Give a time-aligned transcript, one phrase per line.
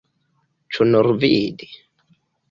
[0.77, 1.69] Ĉu nur vidi?